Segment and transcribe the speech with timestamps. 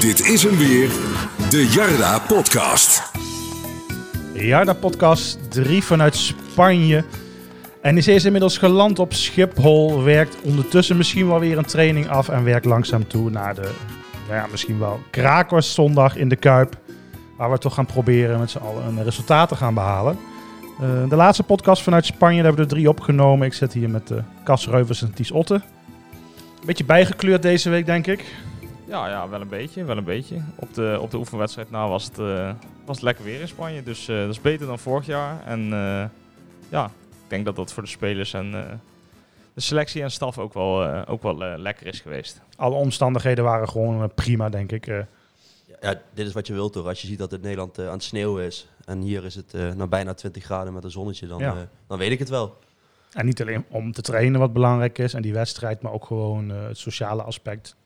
[0.00, 0.88] Dit is hem weer,
[1.50, 3.12] de Jarda Podcast.
[4.34, 7.04] Jarda Podcast 3 vanuit Spanje.
[7.82, 10.02] En is eerst inmiddels geland op Schiphol.
[10.02, 12.28] Werkt ondertussen misschien wel weer een training af.
[12.28, 13.70] En werkt langzaam toe naar de,
[14.28, 16.76] nou ja, misschien wel Krakers zondag in de Kuip.
[17.36, 20.18] Waar we toch gaan proberen met z'n allen een resultaat te gaan behalen.
[20.80, 23.46] Uh, de laatste podcast vanuit Spanje, daar hebben we er drie opgenomen.
[23.46, 25.54] Ik zit hier met uh, Cas Reuvers en Ties Otte.
[25.54, 28.24] Een beetje bijgekleurd deze week, denk ik.
[28.90, 30.42] Ja, ja, wel een beetje, wel een beetje.
[30.56, 32.52] Op de, op de oefenwedstrijd nou was, het, uh,
[32.84, 35.44] was het lekker weer in Spanje, dus uh, dat is beter dan vorig jaar.
[35.44, 36.04] En uh,
[36.68, 38.50] ja, ik denk dat dat voor de spelers en
[39.54, 42.40] de selectie en staf ook wel, ook wel lekker is geweest.
[42.56, 44.86] Alle omstandigheden waren gewoon prima, denk ik.
[45.80, 46.86] Ja, dit is wat je wilt toch.
[46.86, 49.86] Als je ziet dat het Nederland aan het sneeuwen is en hier is het nou
[49.86, 51.68] bijna 20 graden met een zonnetje, dan, ja.
[51.86, 52.58] dan weet ik het wel.
[53.12, 56.48] En niet alleen om te trainen wat belangrijk is en die wedstrijd, maar ook gewoon
[56.48, 57.76] het sociale aspect.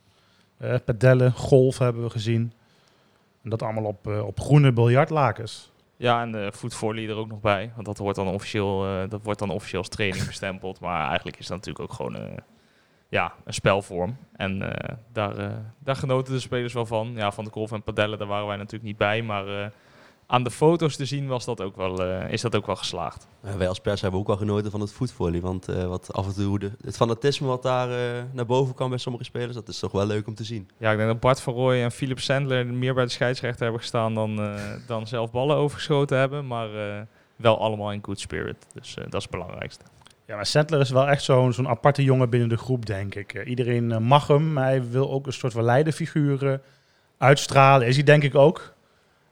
[0.64, 2.52] Uh, pedellen, golf hebben we gezien.
[3.42, 5.72] En dat allemaal op, uh, op groene biljartlakens.
[5.96, 7.70] Ja, en de voetvolley er ook nog bij.
[7.74, 10.80] Want dat, wordt dan officieel, uh, dat wordt dan officieel als training bestempeld.
[10.80, 12.40] Maar eigenlijk is dat natuurlijk ook gewoon
[13.08, 14.16] ja, een spelvorm.
[14.36, 14.58] En
[15.12, 17.12] daar, daar genoten de spelers wel van.
[17.16, 19.22] Ja, van de golf en padellen, daar waren wij natuurlijk niet bij.
[19.22, 19.72] Maar
[20.26, 23.26] aan de foto's te zien was dat ook wel, uh, is dat ook wel geslaagd.
[23.42, 25.40] Ja, wij als pers hebben ook wel genoten van het voetvolley.
[25.40, 28.88] Want uh, wat af en toe de, het fanatisme wat daar uh, naar boven kwam
[28.88, 30.70] bij sommige spelers, dat is toch wel leuk om te zien.
[30.78, 33.80] Ja, ik denk dat Bart van Rooij en Philip Sandler meer bij de scheidsrechter hebben
[33.80, 36.46] gestaan dan, dan zelf ballen overgeschoten hebben.
[36.46, 36.68] Maar
[37.36, 38.66] wel allemaal in good spirit.
[38.72, 39.84] Dus dat is het belangrijkste.
[40.26, 43.44] Ja, maar Sandler is wel echt zo'n zo'n aparte jongen binnen de groep, denk ik.
[43.44, 46.60] iedereen mag hem, maar hij wil ook een soort van leiderfiguur
[47.18, 47.86] uitstralen.
[47.86, 48.73] Is hij denk ik ook.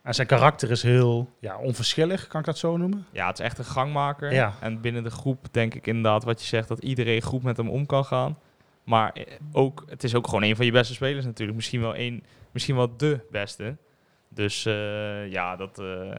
[0.03, 3.07] En zijn karakter is heel ja, onverschillig, kan ik dat zo noemen?
[3.11, 4.33] Ja, het is echt een gangmaker.
[4.33, 4.53] Ja.
[4.61, 7.69] En binnen de groep denk ik inderdaad wat je zegt, dat iedereen goed met hem
[7.69, 8.39] om kan gaan.
[8.85, 11.57] Maar eh, ook, het is ook gewoon een van je beste spelers natuurlijk.
[11.57, 13.77] Misschien wel, een, misschien wel de beste.
[14.29, 16.15] Dus uh, ja, dat, uh,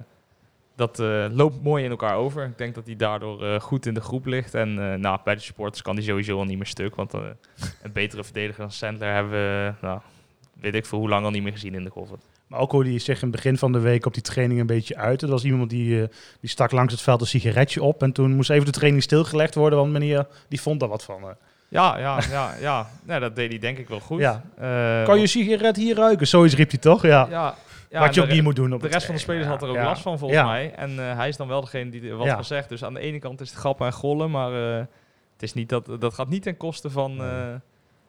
[0.75, 2.46] dat uh, loopt mooi in elkaar over.
[2.46, 4.53] Ik denk dat hij daardoor goed in de groep ligt.
[4.53, 6.96] En nou, bij de supporters kan hij sowieso al niet meer stuk.
[6.96, 10.00] Want een betere verdediger dan Sandler hebben we, nou,
[10.59, 12.09] weet ik voor hoe lang al niet meer gezien in de golf.
[12.53, 14.66] Maar ook hoe die zich in het begin van de week op die training een
[14.66, 15.22] beetje uit.
[15.22, 16.03] Er was iemand die, uh,
[16.40, 18.02] die stak langs het veld een sigaretje op.
[18.02, 21.22] En toen moest even de training stilgelegd worden, want meneer die vond daar wat van.
[21.22, 21.28] Uh.
[21.68, 22.90] Ja, ja, ja, ja.
[23.03, 24.19] Nee, dat deed hij denk ik wel goed.
[24.19, 24.44] Ja.
[24.62, 26.28] Uh, kan je sigaret hier ruiken?
[26.28, 27.02] Zoiets riep hij toch?
[27.02, 27.28] Ja.
[27.30, 27.56] ja.
[27.90, 28.74] Ja, wat je ook niet moet doen.
[28.74, 30.74] Op de rest van de spelers had er ook last van, volgens mij.
[30.75, 32.70] En uh, hij is dan wel degene die wat gezegd.
[32.70, 34.75] Dus aan de ene kant is het grappen en gollen, maar uh,
[35.34, 37.47] het is niet dat, dat gaat niet ten koste van, uh,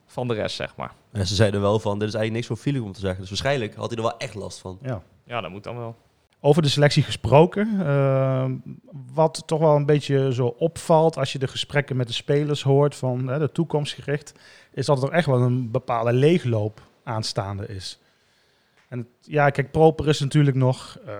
[0.06, 0.92] van de rest, zeg maar.
[1.12, 3.20] En ze zeiden wel van, dit is eigenlijk niks voor Philip om te zeggen.
[3.20, 4.78] Dus waarschijnlijk had hij er wel echt last van.
[4.82, 5.96] Ja, ja dat moet dan wel.
[6.40, 7.68] Over de selectie gesproken.
[7.74, 8.50] Uh,
[9.14, 12.94] wat toch wel een beetje zo opvalt als je de gesprekken met de spelers hoort
[12.94, 14.34] van uh, de toekomstgericht,
[14.72, 18.00] is dat er echt wel een bepaalde leegloop aanstaande is.
[18.88, 21.12] En ja, kijk, Proper is natuurlijk nog, uh,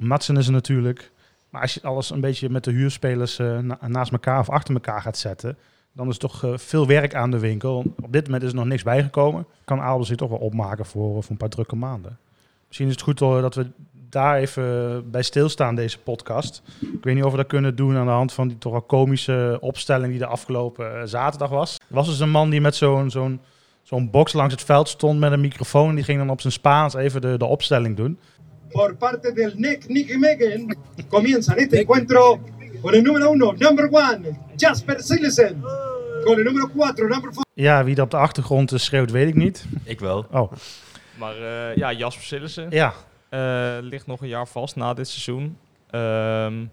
[0.00, 1.12] Matsen is er natuurlijk.
[1.50, 5.02] Maar als je alles een beetje met de huurspelers na naast elkaar of achter elkaar
[5.02, 5.58] gaat zetten,
[5.96, 7.84] dan is toch uh, veel werk aan de winkel.
[8.02, 9.46] Op dit moment is er nog niks bijgekomen.
[9.64, 12.18] Kan Abel zich toch wel opmaken voor, voor een paar drukke maanden.
[12.66, 13.66] Misschien is het goed dat we
[14.08, 16.62] daar even bij stilstaan, deze podcast.
[16.80, 18.82] Ik weet niet of we dat kunnen doen aan de hand van die toch wel
[18.82, 21.74] komische opstelling die de afgelopen zaterdag was.
[21.88, 23.40] Er was dus een man die met zo'n zo'n
[23.82, 25.94] zo'n box langs het veld stond met een microfoon.
[25.94, 28.18] Die ging dan op zijn Spaans even de, de opstelling doen.
[28.68, 30.76] Por parte del NEC Nicky Megan
[31.08, 32.40] comienza este encuentro
[32.86, 35.60] con el número 1, number 1, Jasper Silesen.
[36.24, 37.42] Con el número 4, number 4.
[37.54, 39.66] Ja, wie dat op de achtergrond schreeuwt, weet ik niet.
[39.84, 40.26] Ik wel.
[40.30, 40.52] Oh.
[41.18, 42.94] Maar uh, ja, Jasper Sillissen ja.
[43.30, 45.58] Uh, ligt nog een jaar vast na dit seizoen.
[45.90, 46.70] Um,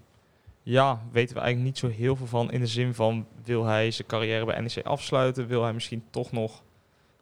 [0.62, 2.52] ja, weten we eigenlijk niet zo heel veel van.
[2.52, 5.46] In de zin van, wil hij zijn carrière bij NEC afsluiten?
[5.46, 6.62] Wil hij misschien toch nog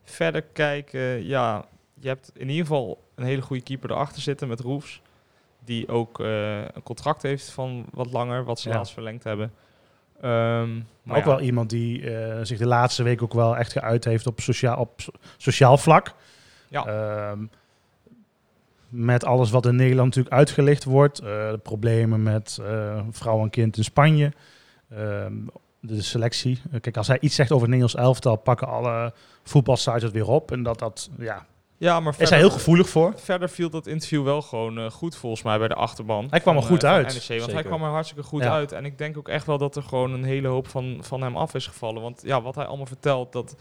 [0.05, 1.27] verder kijken?
[1.27, 1.65] Ja,
[2.01, 5.01] je hebt in ieder geval een hele goede keeper erachter zitten met Roefs.
[5.65, 8.75] Die ook uh, een contract heeft van wat langer, wat ze ja.
[8.75, 9.53] laatst verlengd hebben.
[10.25, 11.29] Um, maar ook ja.
[11.29, 14.79] wel iemand die uh, zich de laatste week ook wel echt geuit heeft op sociaal,
[14.79, 15.01] op
[15.37, 16.15] sociaal vlak.
[16.69, 17.31] Ja.
[17.31, 17.51] Um,
[18.89, 21.23] met alles wat in Nederland natuurlijk uitgelicht wordt.
[21.23, 22.61] Uh, de problemen met
[23.11, 24.33] vrouw en kind in Spanje.
[24.99, 25.51] Um,
[25.81, 26.61] de selectie.
[26.81, 29.13] Kijk, als hij iets zegt over het Nederlands elftal, pakken alle
[29.43, 30.53] voetbalsites het weer op.
[30.53, 31.47] En dat dat, ja,
[31.83, 33.13] ja, maar is hij heel gevoelig voor.
[33.17, 36.27] Verder viel dat interview wel gewoon uh, goed volgens mij bij de achterban.
[36.31, 37.07] Hij kwam er goed uh, uit.
[37.07, 37.55] NEC, want Zeker.
[37.55, 38.53] hij kwam er hartstikke goed ja.
[38.53, 38.73] uit.
[38.73, 41.37] En ik denk ook echt wel dat er gewoon een hele hoop van, van hem
[41.37, 42.03] af is gevallen.
[42.03, 43.57] Want ja, wat hij allemaal vertelt, dat,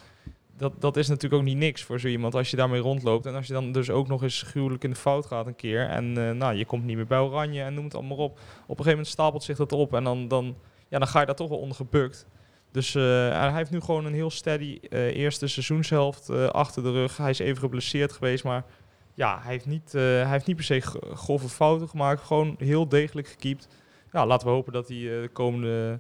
[0.58, 3.26] dat, dat is natuurlijk ook niet niks voor zo iemand als je daarmee rondloopt.
[3.26, 5.90] En als je dan dus ook nog eens gruwelijk in de fout gaat een keer.
[5.90, 8.32] En uh, nou, je komt niet meer bij Oranje en noem het allemaal op.
[8.32, 10.56] Op een gegeven moment stapelt zich dat op en dan, dan,
[10.88, 12.28] ja, dan ga je daar toch wel onder gebukt.
[12.72, 16.92] Dus uh, hij heeft nu gewoon een heel steady uh, eerste seizoenshelft uh, achter de
[16.92, 17.18] rug.
[17.18, 18.66] Hij is even geblesseerd geweest, maar
[19.14, 20.82] ja, hij heeft niet, hij heeft niet per se
[21.14, 22.22] grove fouten gemaakt.
[22.22, 23.68] Gewoon heel degelijk gekiept.
[24.12, 26.00] Ja, laten we hopen dat hij de komende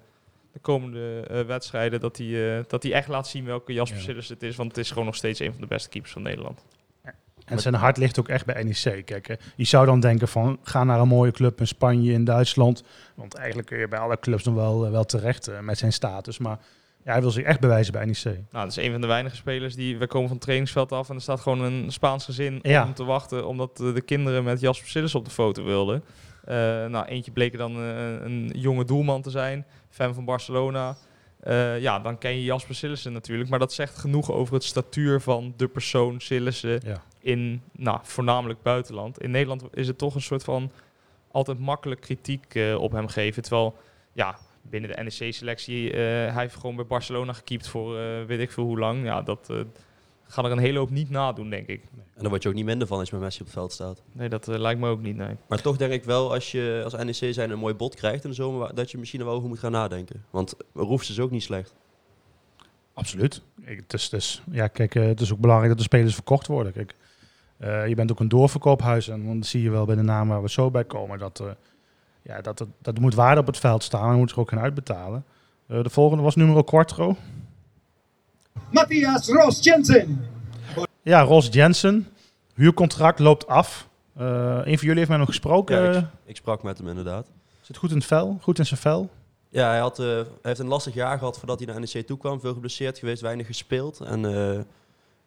[0.53, 4.21] de komende wedstrijden dat hij, dat hij echt laat zien welke Jasper ja.
[4.27, 4.55] Het is.
[4.55, 6.65] Want het is gewoon nog steeds een van de beste keepers van Nederland.
[7.51, 9.05] En zijn hart ligt ook echt bij NEC.
[9.05, 12.83] Kijk, je zou dan denken van ga naar een mooie club in Spanje, in Duitsland.
[13.15, 16.37] Want eigenlijk kun je bij alle clubs nog wel, wel terecht uh, met zijn status.
[16.37, 16.59] Maar
[17.03, 18.23] ja, hij wil zich echt bewijzen bij NEC.
[18.23, 19.97] Nou, dat is een van de weinige spelers die...
[19.97, 22.85] We komen van het trainingsveld af en er staat gewoon een Spaans gezin ja.
[22.85, 23.47] om te wachten...
[23.47, 26.03] omdat de kinderen met Jasper Sillis op de foto wilden.
[26.49, 26.55] Uh,
[26.85, 30.95] nou, eentje bleek dan uh, een jonge doelman te zijn, fan van Barcelona.
[31.47, 33.49] Uh, ja, dan ken je Jasper Sillissen natuurlijk.
[33.49, 37.03] Maar dat zegt genoeg over het statuur van de persoon Sillissen ja.
[37.19, 39.21] in nou, voornamelijk buitenland.
[39.21, 40.71] In Nederland is het toch een soort van
[41.31, 43.41] altijd makkelijk kritiek op hem geven.
[43.41, 43.75] Terwijl,
[44.13, 47.95] ja, binnen de NEC-selectie, hij heeft gewoon bij Barcelona gekiept voor
[48.25, 49.03] weet ik veel hoe lang.
[49.03, 49.51] Ja, dat
[50.31, 51.81] ga er een hele hoop niet nadoen, denk ik.
[51.93, 53.71] En daar word je ook niet minder van als je met Messi op het veld
[53.71, 54.01] staat.
[54.11, 55.35] Nee, dat uh, lijkt me ook niet, nee.
[55.47, 58.29] Maar toch denk ik wel, als je als NEC zijn een mooi bot krijgt in
[58.29, 60.23] de zomer, dat je misschien er wel over moet gaan nadenken.
[60.29, 61.73] Want Roefs is ook niet slecht.
[62.93, 63.41] Absoluut.
[63.61, 66.47] Ik, het, is, dus, ja, kijk, uh, het is ook belangrijk dat de spelers verkocht
[66.47, 66.73] worden.
[66.73, 66.95] Kijk,
[67.59, 70.41] uh, je bent ook een doorverkoophuis en dan zie je wel bij de naam waar
[70.41, 71.43] we zo bij komen dat,
[72.21, 74.49] ja, dat, dat, dat moet waarde op het veld staan en dan moet er ook
[74.49, 75.25] gaan uitbetalen.
[75.65, 77.15] de volgende was nummer quattro.
[78.71, 80.29] Matthias Ross Jensen.
[81.01, 82.07] Ja, Ross Jensen.
[82.55, 83.87] Huurcontract loopt af.
[84.19, 84.25] Uh,
[84.63, 85.81] een van jullie heeft mij nog gesproken.
[85.81, 87.27] Ja, ik, ik, sprak met hem inderdaad.
[87.61, 88.37] Zit goed in het vel?
[88.41, 89.09] Goed in zijn vel?
[89.49, 92.17] Ja, hij, had, uh, hij heeft een lastig jaar gehad voordat hij naar NEC toe
[92.17, 92.39] kwam.
[92.39, 93.99] Veel geblesseerd geweest, weinig gespeeld.
[93.99, 94.53] En uh,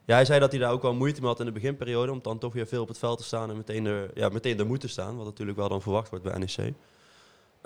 [0.05, 2.13] ja, hij zei dat hij daar ook wel moeite mee had in de beginperiode.
[2.13, 4.59] Om dan toch weer veel op het veld te staan en meteen er, ja, meteen
[4.59, 5.17] er moeten staan.
[5.17, 6.75] Wat natuurlijk wel dan verwacht wordt bij NEC.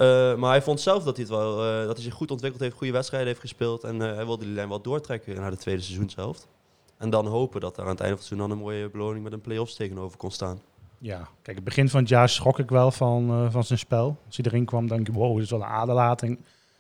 [0.01, 2.63] Uh, maar hij vond zelf dat hij, het wel, uh, dat hij zich goed ontwikkeld
[2.63, 3.85] heeft, goede wedstrijden heeft gespeeld.
[3.85, 6.49] En uh, hij wilde die lijn wel doortrekken naar de tweede seizoenshelft.
[6.97, 9.25] En dan hopen dat daar aan het einde van het seizoen dan een mooie beloning
[9.25, 10.61] met een play-offs tegenover kon staan.
[10.99, 14.17] Ja, kijk, het begin van het jaar schrok ik wel van, van zijn spel.
[14.27, 16.39] Als hij erin kwam, denk ik, wow, dit is wel een aderlating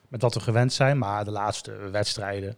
[0.08, 0.98] met wat we gewend zijn.
[0.98, 2.56] Maar de laatste wedstrijden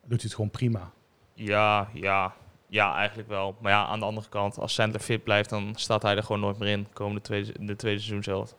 [0.00, 0.90] doet hij het gewoon prima.
[1.34, 2.34] Ja, ja.
[2.68, 3.56] Ja, eigenlijk wel.
[3.60, 6.40] Maar ja, aan de andere kant, als center fit blijft, dan staat hij er gewoon
[6.40, 6.86] nooit meer in.
[6.92, 8.54] Komende tweede, de tweede seizoen zelf.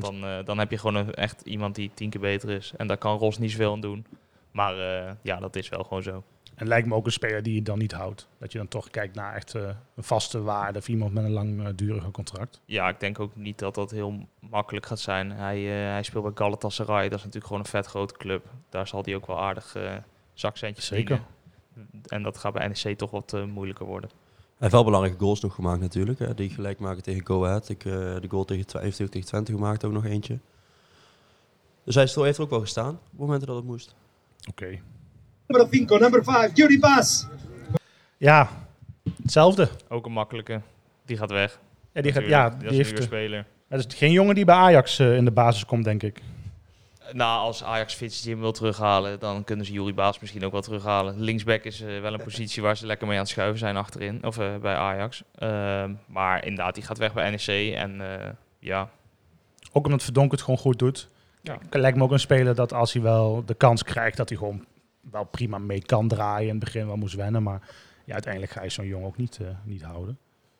[0.00, 2.72] Want dan, uh, dan heb je gewoon een, echt iemand die tien keer beter is.
[2.76, 4.06] En daar kan Ros niet zoveel aan doen.
[4.50, 6.22] Maar uh, ja, dat is wel gewoon zo.
[6.54, 8.28] En lijkt me ook een speler die je dan niet houdt.
[8.38, 9.62] Dat je dan toch kijkt naar echt uh,
[9.94, 12.60] een vaste waarde of iemand met een langdurige contract.
[12.64, 15.30] Ja, ik denk ook niet dat dat heel makkelijk gaat zijn.
[15.30, 17.08] Hij, hij speelt bij Galatasaray.
[17.08, 18.46] Dat is natuurlijk gewoon een vet grote club.
[18.68, 19.76] Daar zal hij ook wel aardig
[20.34, 21.20] zakcentjes Zeker.
[22.06, 24.10] En dat gaat bij NEC toch wat moeilijker worden.
[24.62, 26.18] Hij heeft wel belangrijke goals nog gemaakt natuurlijk.
[26.18, 26.34] Hè.
[26.34, 27.68] Die gelijk maken tegen Go Ahead.
[27.68, 30.38] Ik, uh, de goal tegen 25 tegen 20 gemaakt ook nog eentje.
[31.84, 33.94] Dus hij heeft er ook wel gestaan op momenten dat het moest.
[34.50, 34.64] Oké.
[34.64, 34.82] Okay.
[35.46, 37.26] Nummer 5, nummer 5, Jury Bas.
[38.16, 38.48] Ja,
[39.22, 39.68] hetzelfde.
[39.88, 40.60] Ook een makkelijke.
[41.04, 41.60] Die gaat weg.
[41.92, 43.46] Ja, die, gaat, ja, die, die heeft een speler.
[43.68, 46.22] Het is geen jongen die bij Ajax uh, in de basis komt, denk ik.
[47.12, 51.20] Nou, als Ajax Fitzgerald wil terughalen, dan kunnen ze Jurie Baas misschien ook wel terughalen.
[51.20, 54.24] Linksback is uh, wel een positie waar ze lekker mee aan het schuiven zijn achterin,
[54.24, 55.22] of uh, bij Ajax.
[55.38, 58.00] Uh, maar inderdaad, die gaat weg bij NEC en
[58.58, 58.90] ja.
[59.72, 61.08] Ook omdat Verdonk het gewoon goed doet.
[61.42, 61.58] Ja.
[61.70, 64.64] Lijkt me ook een speler dat als hij wel de kans krijgt, dat hij gewoon
[65.10, 66.48] wel prima mee kan draaien.
[66.48, 67.60] In het begin wel moest wennen, maar
[68.04, 70.18] ja, uiteindelijk ga je zo'n jongen ook niet, niet houden.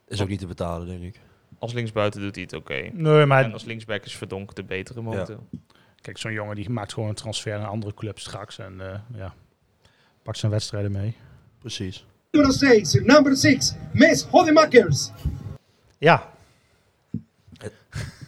[0.09, 1.21] Is ook niet te betalen, denk ik.
[1.59, 2.73] Als linksbuiten doet hij het oké.
[2.73, 2.91] Okay.
[2.95, 3.45] Nee, maar...
[3.45, 5.47] En als linksback is Verdonk de betere momenteel.
[5.50, 5.59] Ja.
[6.02, 8.59] Kijk, zo'n jongen die maakt gewoon een transfer naar een andere club straks.
[8.59, 9.35] En uh, ja,
[10.23, 11.16] pakt zijn wedstrijden mee.
[11.59, 12.06] Precies.
[12.30, 15.11] Nummer 6, number 6, Mes Hodemakers.
[15.99, 16.32] Ja.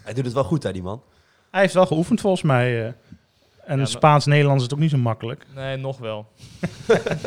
[0.03, 1.03] Hij doet het wel goed, hè, die man.
[1.51, 2.87] Hij heeft wel geoefend, volgens mij.
[2.87, 2.93] Uh,
[3.65, 5.47] en ja, Spaans-Nederlands is het ook niet zo makkelijk.
[5.55, 6.29] Nee, nog wel.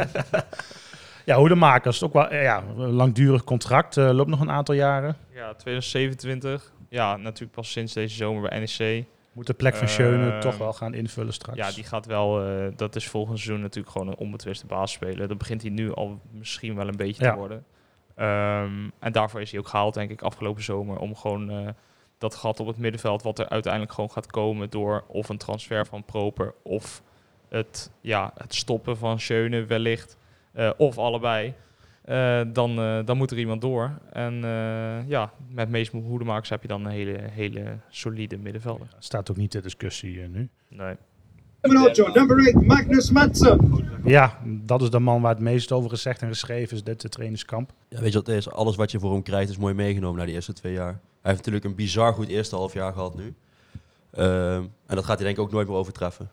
[1.26, 3.98] ja, Hodemakers, ook wel ja, een langdurig contract.
[3.98, 5.18] Uh, loopt nog een aantal jaren.
[5.34, 6.72] Ja, 2027.
[6.90, 9.06] Ja, natuurlijk pas sinds deze zomer bij NEC.
[9.38, 11.58] Moet de plek van Schöne uh, toch wel gaan invullen straks.
[11.58, 12.48] Ja, die gaat wel.
[12.48, 15.28] Uh, dat is volgend seizoen natuurlijk gewoon een onbetwiste baas spelen.
[15.28, 17.32] Dat begint hij nu al misschien wel een beetje ja.
[17.32, 17.66] te worden.
[18.16, 20.98] Um, en daarvoor is hij ook gehaald, denk ik, afgelopen zomer.
[20.98, 21.70] Om gewoon uh,
[22.18, 25.86] dat gat op het middenveld, wat er uiteindelijk gewoon gaat komen door of een transfer
[25.86, 27.04] van Proper of
[27.50, 30.18] het, ja, het stoppen van Schöne wellicht.
[30.78, 31.54] of allebei.
[32.10, 33.92] Uh, dan, uh, dan moet er iemand door.
[34.12, 38.88] En uh, ja, met Mees Hoedemakers heb je dan een hele, hele solide middenvelder.
[38.92, 40.50] Ja, staat ook niet ter discussie nu.
[40.70, 40.96] Nee.
[41.62, 43.86] Nummer 8, number 8, Magnus Madsen.
[44.04, 47.10] Ja, dat is de man waar het meest over gezegd en geschreven is, dit de
[47.10, 47.74] trainingskamp.
[47.90, 48.50] Ja, weet je wat het is?
[48.50, 51.00] Alles wat je voor hem krijgt is mooi meegenomen naar die eerste twee jaar.
[51.22, 53.34] Hij heeft natuurlijk een bizar goed eerste half jaar gehad nu.
[54.12, 56.30] Ehm, en dat gaat hij denk ik ook nooit meer overtreffen.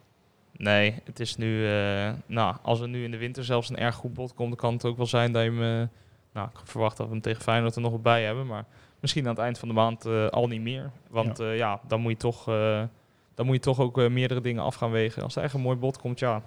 [0.57, 1.63] Nee, het is nu.
[1.63, 4.73] Uh, nou, als er nu in de winter zelfs een erg goed bod komt, kan
[4.73, 5.89] het ook wel zijn dat je hem, uh,
[6.33, 8.47] Nou, ik verwacht dat we hem tegen Feyenoord er nog wel bij hebben.
[8.47, 8.65] Maar
[9.01, 10.91] misschien aan het eind van de maand eh, al niet meer.
[11.11, 12.45] Want ja, ja dan moet je toch,
[13.35, 15.23] dan moet je toch ook meerdere dingen af gaan wegen.
[15.23, 16.43] Als er echt een mooi bod komt, ja,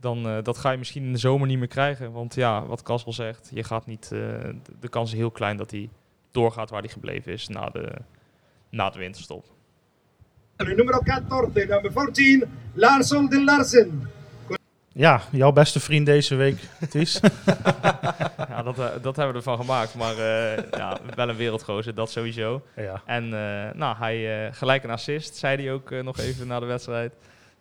[0.00, 2.12] dan dat ga je misschien in de zomer niet meer krijgen.
[2.12, 5.70] Want ja, wat Kassel zegt, je gaat niet, de, de kans is heel klein dat
[5.70, 5.88] hij
[6.30, 7.92] doorgaat waar hij gebleven is na de,
[8.68, 9.44] na de winterstop.
[10.56, 12.44] Nummer 14, nummer 14,
[12.74, 14.08] Larsson de Larsen.
[14.92, 16.58] Ja, jouw beste vriend deze week,
[16.90, 17.20] Ties.
[18.48, 19.94] ja, dat, uh, dat hebben we ervan gemaakt.
[19.94, 22.62] Maar uh, ja, wel een wereldgozer, dat sowieso.
[22.76, 23.02] Ja.
[23.06, 23.30] En uh,
[23.74, 27.12] nou, hij gelijk een assist, zei hij ook nog even na de wedstrijd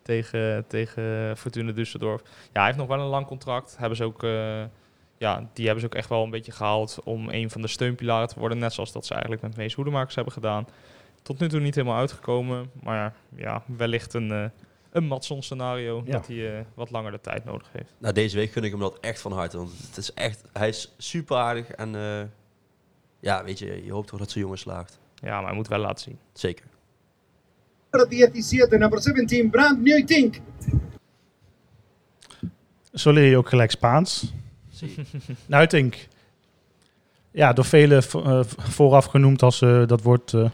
[0.02, 2.22] tegen, tegen Fortuna Düsseldorf.
[2.24, 3.76] Ja, hij heeft nog wel een lang contract.
[3.78, 4.22] Hebben ze ook,
[5.18, 8.28] ja, die hebben ze ook echt wel een beetje gehaald om een van de steunpilaren
[8.28, 8.58] te worden.
[8.58, 10.68] Net zoals dat ze eigenlijk met Mees Hoedemakers hebben gedaan.
[11.24, 12.70] Tot nu toe niet helemaal uitgekomen.
[12.84, 14.52] Maar ja, wellicht een
[14.94, 16.04] een Matson scenario.
[16.04, 17.94] Dat hij uh, wat langer de tijd nodig heeft.
[17.98, 19.58] Nou, deze week gun ik hem dat echt van harte.
[19.58, 21.70] Want het is echt, hij is super aardig.
[21.70, 22.22] En uh,
[23.20, 25.00] ja, weet je, je hoopt toch dat zo'n jongen slaagt.
[25.16, 26.20] Ja, maar hij moet wel laten zien.
[26.34, 26.66] Zeker.
[27.90, 29.90] 17, nummer 17, Brand.
[32.94, 34.34] Zo leer je ook gelijk Spaans.
[35.46, 36.08] Nuitink.
[37.32, 40.50] Ja, door velen uh, vooraf genoemd als uh, dat wordt uh,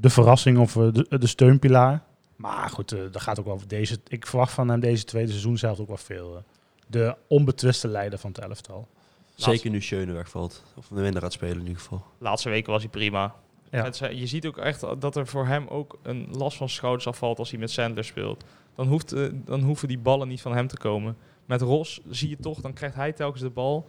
[0.00, 2.02] de verrassing of de, de steunpilaar.
[2.36, 3.98] Maar goed, uh, dat gaat ook wel deze.
[4.08, 6.34] Ik verwacht van hem deze tweede seizoen zelf ook wel veel.
[6.34, 6.38] Uh,
[6.86, 8.88] de onbetwiste leider van het elftal.
[9.34, 10.62] Zeker nu Schöne wegvalt.
[10.74, 12.04] Of minder gaat spelen in ieder geval.
[12.18, 13.34] Laatste weken was hij prima.
[13.70, 13.84] Ja.
[13.84, 17.38] Het, je ziet ook echt dat er voor hem ook een last van schouders afvalt
[17.38, 18.44] als hij met Sandler speelt.
[18.74, 21.16] Dan, hoeft, uh, dan hoeven die ballen niet van hem te komen.
[21.44, 23.88] Met Ros zie je toch, dan krijgt hij telkens de bal.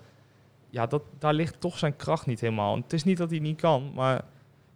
[0.70, 2.76] Ja, dat, daar ligt toch zijn kracht niet helemaal.
[2.76, 4.24] En het is niet dat hij niet kan, maar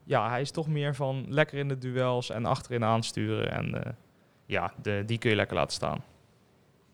[0.04, 3.52] ja, hij is toch meer van lekker in de duels en achterin aansturen.
[3.52, 3.82] En uh,
[4.46, 6.04] ja, de, die kun je lekker laten staan.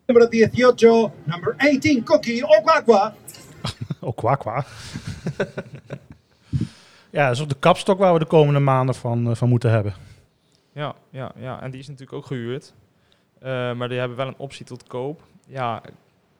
[0.06, 3.14] Nummer 18, nummer 18, Koki Okwakwa.
[4.00, 4.64] Okwakwa.
[7.10, 9.70] ja, dat is ook de kapstok waar we de komende maanden van, uh, van moeten
[9.70, 9.94] hebben.
[10.72, 12.74] Ja, ja, ja, en die is natuurlijk ook gehuurd.
[13.42, 15.22] Uh, maar die hebben wel een optie tot koop.
[15.46, 15.92] Ja, ik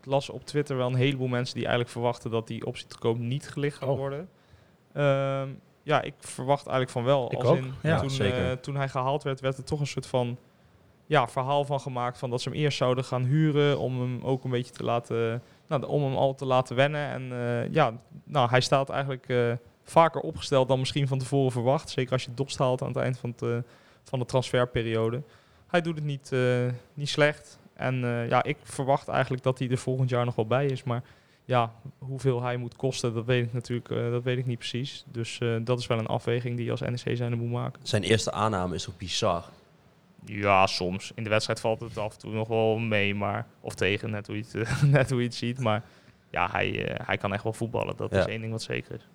[0.06, 3.18] las op Twitter wel een heleboel mensen die eigenlijk verwachten dat die optie tot koop
[3.18, 3.96] niet gelicht gaat oh.
[3.96, 4.28] worden.
[5.88, 7.32] Ja, ik verwacht eigenlijk van wel.
[7.32, 7.56] Ik als ook.
[7.56, 8.50] In, ja, toen, zeker.
[8.50, 10.38] Uh, toen hij gehaald werd, werd er toch een soort van
[11.06, 14.44] ja, verhaal van gemaakt van dat ze hem eerst zouden gaan huren om hem ook
[14.44, 17.10] een beetje te laten, nou, om hem al te laten wennen.
[17.10, 17.92] En uh, ja,
[18.24, 19.52] nou, hij staat eigenlijk uh,
[19.82, 21.90] vaker opgesteld dan misschien van tevoren verwacht.
[21.90, 23.64] Zeker als je Dost haalt aan het eind van, het,
[24.04, 25.22] van de transferperiode.
[25.66, 26.32] Hij doet het niet,
[26.94, 27.58] niet slecht.
[27.74, 30.82] En ja, ik verwacht eigenlijk dat hij er volgend jaar nog wel bij is.
[30.82, 31.02] Maar
[31.48, 35.04] ja, hoeveel hij moet kosten, dat weet ik natuurlijk uh, dat weet ik niet precies.
[35.10, 37.80] Dus uh, dat is wel een afweging die je als NEC zijn moet maken.
[37.86, 39.44] Zijn eerste aanname is ook bizar.
[40.24, 41.12] Ja, soms.
[41.14, 44.26] In de wedstrijd valt het af en toe nog wel mee, maar of tegen, net
[44.26, 45.60] hoe je het, net hoe je het ziet.
[45.60, 45.84] Maar
[46.30, 47.96] ja, hij, uh, hij kan echt wel voetballen.
[47.96, 48.18] Dat ja.
[48.18, 49.08] is één ding wat zeker is.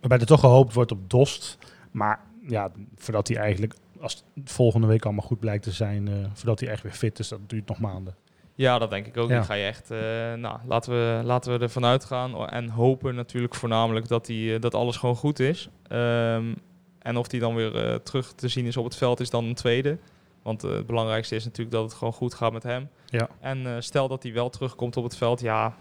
[0.00, 1.58] Waarbij er toch gehoopt wordt op Dost.
[1.90, 6.60] Maar ja, voordat hij eigenlijk, als het volgende week allemaal goed blijkt te zijn, voordat
[6.60, 8.14] hij echt weer fit is, dat duurt nog maanden.
[8.56, 9.28] Ja, dat denk ik ook.
[9.28, 9.36] Ja.
[9.36, 9.98] Die ga je echt, uh,
[10.34, 14.96] nou, laten we, laten we ervan uitgaan en hopen natuurlijk voornamelijk dat, die, dat alles
[14.96, 15.68] gewoon goed is.
[15.92, 16.54] Um,
[16.98, 19.44] en of die dan weer uh, terug te zien is op het veld is dan
[19.44, 19.98] een tweede.
[20.42, 22.88] Want uh, het belangrijkste is natuurlijk dat het gewoon goed gaat met hem.
[23.06, 23.28] Ja.
[23.40, 25.76] En stel dat hij wel terugkomt op het veld, ja,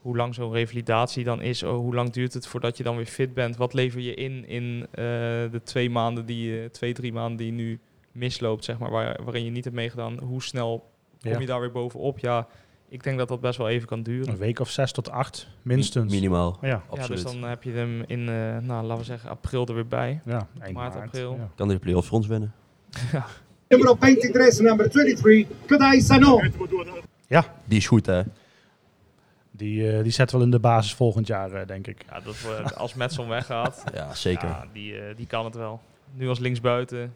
[0.00, 3.06] hoe lang zo'n revalidatie dan is, oh, hoe lang duurt het voordat je dan weer
[3.06, 3.56] fit bent?
[3.56, 4.86] Wat lever je in in
[5.50, 7.80] de twee maanden die, twee, drie maanden die nu
[8.12, 10.18] misloopt, zeg maar, waar, waarin je niet hebt meegedaan?
[10.18, 10.91] Hoe snel
[11.22, 12.18] kom je daar weer bovenop.
[12.18, 12.46] Ja,
[12.88, 14.28] ik denk dat dat best wel even kan duren.
[14.28, 16.12] Een week of zes tot acht, minstens.
[16.12, 16.82] Minimaal, ja.
[16.88, 17.18] absoluut.
[17.18, 18.26] Ja, dus dan heb je hem in, uh,
[18.58, 20.20] nou, laten we zeggen, april er weer bij.
[20.24, 21.34] Ja, eind maart, april.
[21.34, 21.50] Ja.
[21.54, 22.52] Kan de play-offs voor ons winnen.
[23.12, 23.26] ja.
[23.68, 26.40] Nummer 23, nummer 23, Kadai Sano.
[27.26, 27.44] Ja.
[27.64, 28.22] Die is goed, hè?
[29.50, 32.04] Die, uh, die zet wel in de basis volgend jaar, uh, denk ik.
[32.08, 33.84] Ja, dat als Metson weggaat.
[33.94, 34.48] ja, zeker.
[34.48, 35.80] Ja, die, die kan het wel.
[36.14, 37.14] Nu als linksbuiten,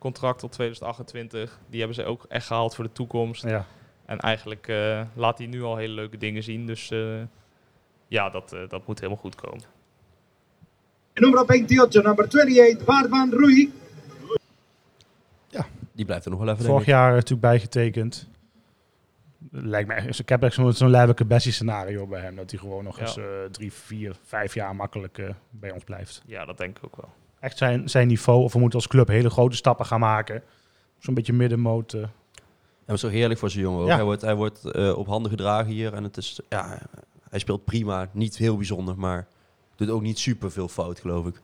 [0.00, 1.58] contract tot 2028.
[1.68, 3.42] Die hebben ze ook echt gehaald voor de toekomst.
[3.42, 3.66] Ja.
[4.06, 6.66] En eigenlijk uh, laat hij nu al hele leuke dingen zien.
[6.66, 7.20] Dus uh,
[8.08, 9.64] ja, dat, uh, dat moet helemaal goed komen.
[11.14, 13.72] Nummer 28, nummer 28, Waarvan Rui.
[15.48, 16.64] Ja, die blijft er nog wel even.
[16.64, 18.28] Vorig jaar natuurlijk bijgetekend.
[19.50, 22.36] Lijkt me echt, ik heb echt zo'n zo'n Bessie scenario bij hem.
[22.36, 23.02] Dat hij gewoon nog ja.
[23.02, 23.18] eens
[23.50, 26.22] drie, vier, vijf jaar makkelijk bij ons blijft.
[26.26, 28.42] Ja, dat denk ik ook wel echt zijn, zijn niveau.
[28.42, 30.42] Of we moeten als club hele grote stappen gaan maken.
[30.98, 31.92] Zo'n beetje middenmoot.
[31.92, 32.04] Uh.
[32.86, 33.86] Ja, zo heerlijk voor zijn jongen.
[33.86, 33.94] Ja.
[33.94, 35.94] Hij wordt, hij wordt uh, op handen gedragen hier.
[35.94, 36.78] En het is, ja,
[37.30, 38.08] hij speelt prima.
[38.12, 39.26] Niet heel bijzonder, maar
[39.76, 41.40] doet ook niet super veel fout, geloof ik.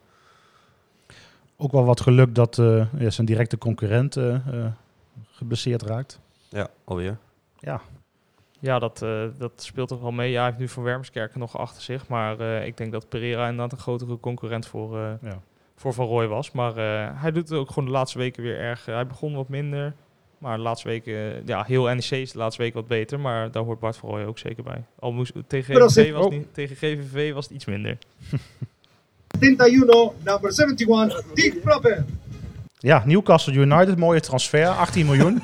[1.56, 4.16] Ook wel wat geluk dat uh, ja, zijn directe concurrent
[5.30, 6.20] geblesseerd raakt.
[6.48, 7.18] Ja, alweer.
[7.58, 7.80] Ja.
[8.58, 10.30] Ja, dat, uh, dat speelt toch wel mee.
[10.30, 12.08] Ja, hij heeft nu Van Wermskerken nog achter zich.
[12.08, 15.40] Maar uh, ik denk dat Pereira inderdaad een grotere concurrent voor, uh, ja.
[15.76, 16.52] Voor Van Rooij was.
[16.52, 16.74] Maar
[17.20, 18.84] hij doet het ook gewoon de laatste weken weer erg.
[18.84, 19.94] hij begon wat minder.
[20.38, 23.20] Maar de laatste weken, ja, heel NEC is de laatste week wat beter.
[23.20, 24.84] Maar daar hoort Bart van Rooij ook zeker bij.
[24.98, 27.98] Al moest, tegen, GVV was, niet, tegen GVV was het iets minder.
[29.40, 32.04] 71, number 71, Dick Proper.
[32.78, 35.42] Ja, Newcastle United, mooie transfer, 18 miljoen.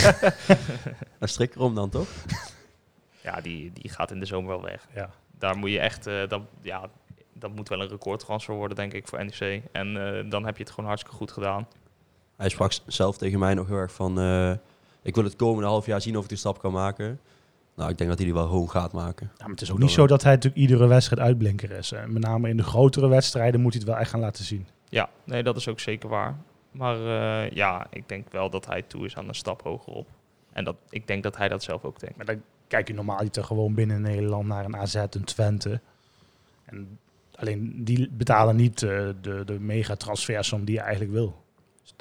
[1.18, 2.08] Een strik erom dan, toch?
[3.20, 4.86] Ja, die, die gaat in de zomer wel weg.
[4.94, 5.10] Ja.
[5.38, 6.88] Daar moet je echt, uh, dat, ja,
[7.34, 9.62] dat moet wel een recordtransfer worden, denk ik, voor NEC.
[9.72, 11.66] En uh, dan heb je het gewoon hartstikke goed gedaan.
[12.36, 14.52] Hij sprak zelf tegen mij nog heel erg van, uh,
[15.02, 17.20] ik wil het komende half jaar zien of ik die stap kan maken.
[17.74, 19.30] Nou, ik denk dat hij die wel hoog gaat maken.
[19.32, 21.90] Ja, maar het is ook niet zo dat hij natuurlijk iedere wedstrijd uitblinker is.
[21.90, 22.06] Hè.
[22.06, 24.66] Met name in de grotere wedstrijden moet hij het wel echt gaan laten zien.
[24.88, 26.36] Ja, nee, dat is ook zeker waar.
[26.70, 30.08] Maar uh, ja, ik denk wel dat hij toe is aan een stap hogerop.
[30.52, 32.16] En dat, ik denk dat hij dat zelf ook denkt.
[32.16, 35.80] Maar dan kijk je normaal niet gewoon binnen Nederland naar een AZ, een Twente.
[36.64, 36.98] En
[37.36, 41.42] alleen die betalen niet uh, de, de mega transfersom die je eigenlijk wil.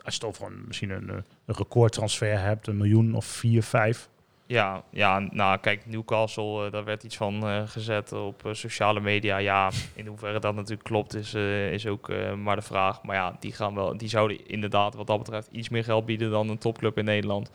[0.04, 4.10] Als je toch misschien een, een recordtransfer hebt, een miljoen of vier, vijf.
[4.46, 9.38] Ja, ja, nou kijk, Newcastle, uh, daar werd iets van gezet op sociale media.
[9.38, 11.34] Ja, in hoeverre dat natuurlijk klopt, is,
[11.74, 13.04] is ook maar de vraag.
[13.04, 16.32] Maar ja, die, gaan wel, die zouden inderdaad wat dat betreft iets meer geld bieden
[16.32, 17.52] dan een topclub in Nederland.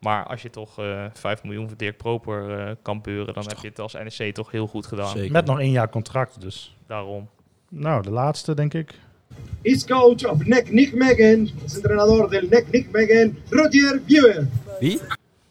[0.00, 0.74] Maar als je toch
[1.12, 4.66] 5 miljoen voor Dirk Proper kan beuren, dan heb je het als NEC toch heel
[4.66, 5.16] goed gedaan.
[5.16, 5.32] Zeker.
[5.32, 6.76] Met nog één jaar contract dus.
[6.86, 7.28] Daarom.
[7.68, 8.94] Nou, de laatste denk ik.
[9.62, 14.46] Is coach of NEC Nick Megan, is entrenador del NEC Nick Megan, Roger Viewer.
[14.80, 15.00] Wie?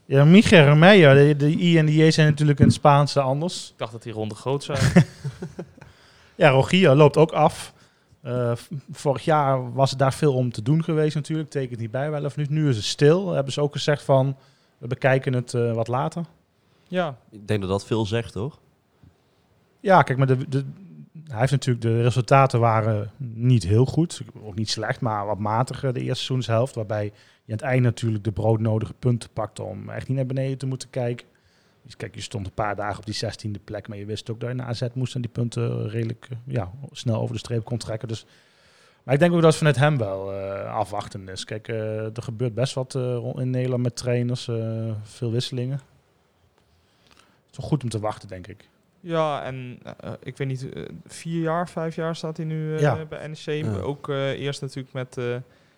[0.05, 3.69] Ja, Michael Romeo, de, de I en de J zijn natuurlijk in het Spaanse anders.
[3.71, 4.79] Ik dacht dat die ronde groot zijn.
[6.35, 7.73] ja, Rogier loopt ook af.
[8.23, 8.51] Uh,
[8.91, 11.49] vorig jaar was daar veel om te doen geweest natuurlijk.
[11.49, 12.49] Tekent niet bij wel of niet.
[12.49, 13.31] Nu is het stil.
[13.31, 14.37] Hebben ze ook gezegd van,
[14.77, 16.25] we bekijken het uh, wat later.
[16.87, 17.17] Ja.
[17.31, 18.59] Ik denk dat dat veel zegt, toch?
[19.79, 20.65] Ja, kijk, maar de, de,
[21.27, 24.21] hij heeft natuurlijk, de resultaten waren niet heel goed.
[24.43, 26.75] Ook niet slecht, maar wat matiger de eerste seizoenshelft.
[26.75, 27.11] Waarbij je
[27.51, 30.89] aan het einde natuurlijk de broodnodige punten pakte om echt niet naar beneden te moeten
[30.89, 31.27] kijken.
[31.83, 34.39] Dus kijk, je stond een paar dagen op die 16e plek, maar je wist ook
[34.39, 37.77] dat je naar AZ moest en die punten redelijk ja, snel over de streep kon
[37.77, 38.07] trekken.
[38.07, 38.25] Dus,
[39.03, 41.43] maar ik denk ook dat het vanuit hem wel uh, afwachten is.
[41.45, 44.43] Kijk, uh, er gebeurt best wat uh, in Nederland met trainers,
[45.03, 45.81] veel wisselingen.
[47.07, 48.69] Het is toch goed om te wachten, denk ik.
[48.99, 52.79] Ja, en uh, ik weet niet, uh, vier jaar, vijf jaar staat hij nu uh,
[52.79, 53.05] ja.
[53.05, 53.65] bij NEC.
[53.65, 53.79] Ja.
[53.79, 55.17] Ook eerst natuurlijk met,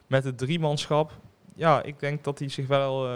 [0.07, 1.11] met het driemanschap.
[1.55, 3.07] Ja, ik denk dat hij zich wel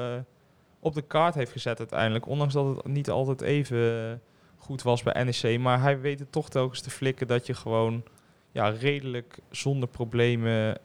[0.86, 2.28] op de kaart heeft gezet uiteindelijk.
[2.28, 4.21] Ondanks dat het niet altijd even
[4.58, 5.60] goed was bij NEC.
[5.60, 8.04] Maar hij weet het toch telkens te flikken dat je gewoon
[8.52, 10.78] ja, redelijk zonder problemen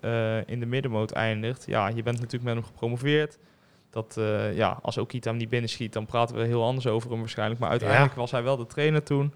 [0.46, 1.66] in de middenmoot eindigt.
[1.66, 3.38] Ja, je bent natuurlijk met hem gepromoveerd.
[3.90, 7.18] Dat uh, ja, als Okita hem niet binnenschiet, dan praten we heel anders over hem
[7.18, 7.60] waarschijnlijk.
[7.60, 9.32] Maar uiteindelijk was hij wel de trainer toen.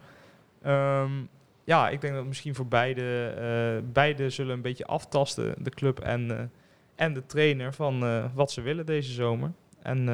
[0.66, 1.28] Um,
[1.64, 3.34] ja, ik denk dat misschien voor beide,
[3.82, 6.52] uh, beide zullen een beetje aftasten, de club en,
[6.94, 9.52] en de trainer, van wat ze willen deze zomer.
[9.82, 10.08] En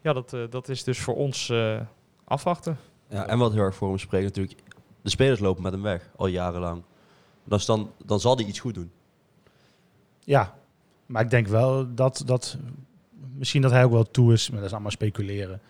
[0.00, 1.52] ja, dat, dat is dus voor ons
[2.24, 2.78] afwachten.
[3.08, 4.58] Ja, en wat heel erg voor hem spreekt natuurlijk,
[5.02, 6.82] de spelers lopen met hem weg, al jarenlang.
[7.44, 8.90] Dus dan, dan zal hij iets goed doen.
[10.20, 10.54] Ja,
[11.06, 12.58] maar ik denk wel dat, dat
[13.34, 15.60] misschien dat hij ook wel toe is, maar dat is allemaal speculeren,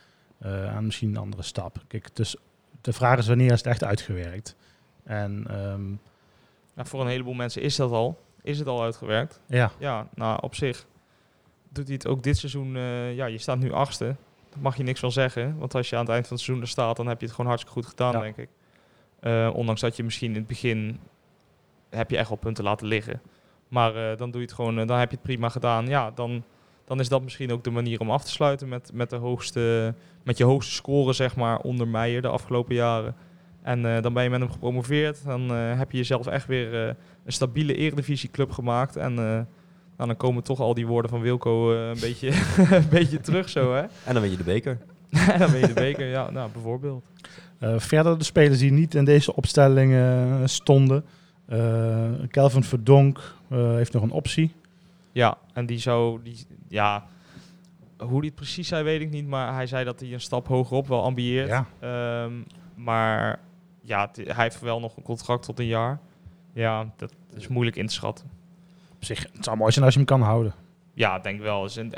[0.43, 1.77] uh, aan misschien een andere stap.
[1.87, 2.37] Kijk, dus
[2.81, 4.57] de vraag is wanneer is het echt uitgewerkt?
[5.03, 6.01] En, um,
[6.75, 8.21] ja, voor een heleboel mensen is dat al.
[8.43, 9.41] Is het al uitgewerkt?
[9.47, 9.73] Ja.
[9.79, 10.87] Ja, nou op zich
[11.73, 12.75] doet hij het ook dit seizoen.
[12.75, 14.05] Uh, ja, je staat nu achtste.
[14.51, 15.59] Daar mag je niks van zeggen.
[15.59, 17.35] Want als je aan het eind van het seizoen er staat, dan heb je het
[17.35, 18.21] gewoon hartstikke goed gedaan, ja.
[18.21, 18.49] denk ik.
[19.21, 21.01] Uh, ondanks dat je misschien in het begin
[21.89, 23.21] heb je echt wel punten laten liggen.
[23.69, 25.87] Maar uh, dan doe je het gewoon, dan heb je het prima gedaan.
[25.87, 26.45] Ja, dan
[26.91, 29.95] dan is dat misschien ook de manier om af te sluiten met, met, de hoogste,
[30.23, 33.15] met je hoogste score, zeg maar, onder Meijer de afgelopen jaren.
[33.63, 35.25] En uh, dan ben je met hem gepromoveerd.
[35.25, 38.97] Dan uh, heb je jezelf echt weer uh, een stabiele eredivisieclub gemaakt.
[38.97, 39.47] En
[40.07, 42.29] dan komen toch al die woorden van Wilco een, beetje,
[42.77, 43.81] een beetje terug zo, hè?
[43.81, 44.79] En dan weet je de beker.
[45.11, 47.05] en dan weet je de beker, ja, nou, bijvoorbeeld.
[47.77, 49.95] verder de spelers die niet in deze opstelling
[50.49, 51.05] stonden.
[52.31, 54.53] Kelvin Verdonk heeft nog een optie.
[55.13, 57.07] Ja, en die zou, die, ja,
[57.99, 60.47] hoe hij het precies zei weet ik niet, maar hij zei dat hij een stap
[60.47, 61.49] hogerop wel ambieert.
[61.81, 62.25] Ja.
[62.25, 63.39] Um, maar
[63.83, 66.01] ja, hij heeft wel nog een contract tot een jaar.
[66.53, 68.31] Ja, dat is moeilijk in te schatten.
[69.01, 70.55] Op zich, het zou mooi zijn als je hem kan houden.
[70.95, 71.65] Ja, denk wel.
[71.65, 71.93] Is een,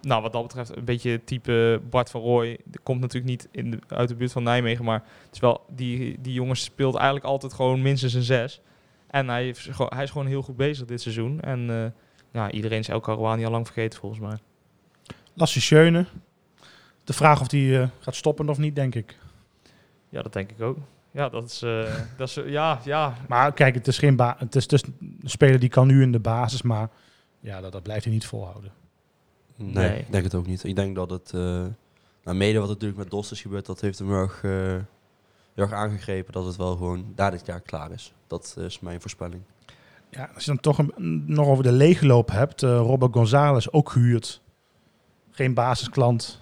[0.00, 2.58] nou, wat dat betreft, een beetje type Bart van Rooij.
[2.82, 6.20] Komt natuurlijk niet in de, uit de buurt van Nijmegen, maar het is wel, die,
[6.20, 8.60] die jongens speelt eigenlijk altijd gewoon minstens een zes.
[9.06, 11.40] En hij, heeft, hij is gewoon heel goed bezig dit seizoen.
[11.40, 11.86] En uh,
[12.32, 14.38] ja, iedereen is El Karouani al lang vergeten volgens mij.
[15.34, 16.06] Lasse Schöne.
[17.04, 19.18] De vraag of hij eh, gaat stoppen of niet, denk ik.
[20.08, 20.78] Ja, dat denk ik ook.
[21.16, 23.14] Ja, dat is, eh, dat is ja, ja.
[23.28, 26.12] Maar kijk, het is geen ba het is dus een speler die kan nu in
[26.12, 26.88] de basis, maar
[27.40, 28.72] ja, dat, dat blijft hij niet volhouden.
[29.56, 29.98] Nee, Nee.
[29.98, 30.64] ik denk het ook niet.
[30.64, 31.40] Ik denk dat het, eh
[32.24, 34.50] nou, mede wat natuurlijk met Dost is gebeurd, dat heeft hem heel erg, eh,
[35.54, 38.12] heel erg aangegrepen dat het wel gewoon daar dit jaar klaar is.
[38.26, 39.42] Dat is mijn voorspelling.
[40.10, 43.90] Ja, als je dan toch een, nog over de leegloop hebt, eh Robert González ook
[43.90, 44.40] gehuurd.
[45.30, 46.40] Geen basisklant.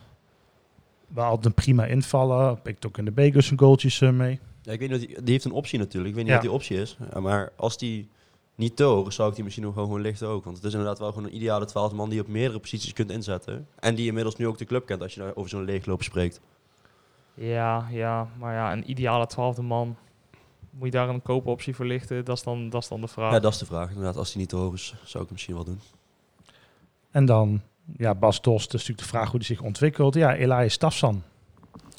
[1.06, 2.62] Wel altijd een prima invallen.
[2.62, 4.40] Pikt ook in de beker zijn goaltjes mee.
[4.64, 6.08] Ja, ik weet niet, die, die heeft een optie natuurlijk.
[6.08, 6.38] Ik weet niet Ja.
[6.40, 6.96] wat die optie is.
[7.20, 8.08] Maar als die
[8.54, 10.44] niet te hoog is, zou ik die misschien nog gewoon lichten ook.
[10.44, 12.92] Want het is inderdaad wel gewoon een ideale 12 man die je op meerdere posities
[12.92, 13.66] kunt inzetten.
[13.78, 16.40] En die inmiddels nu ook de club kent als je daar over zo'n leegloop spreekt.
[17.34, 19.96] Ja, ja, maar ja, een ideale twaalfde man.
[20.70, 22.24] Moet je daar een koopoptie voor lichten?
[22.24, 23.32] Dat is dan, dat is dan de vraag.
[23.32, 23.88] Ja, dat is de vraag.
[23.88, 25.80] Inderdaad, als die niet te hoog is, zou ik hem misschien wel doen.
[27.10, 27.60] En dan,
[27.96, 30.14] ja, Bas Dost, is natuurlijk de vraag hoe hij zich ontwikkelt.
[30.14, 31.22] Ja, Elias Tafsan.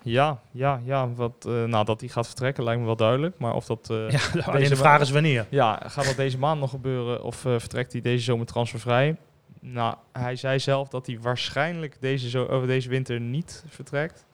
[0.05, 1.09] Ja, ja, ja.
[1.13, 3.37] Wat, eh, nou, dat hij gaat vertrekken lijkt me wel duidelijk.
[3.37, 3.89] Maar of dat...
[3.89, 4.19] eh, Ja,
[4.51, 5.45] alleen de vraag is wanneer.
[5.49, 9.15] Ja, gaat dat deze maand nog gebeuren of eh, vertrekt hij deze zomer transfervrij?
[9.59, 14.25] Nou, hij zei zelf dat hij waarschijnlijk deze, zo over deze winter niet vertrekt.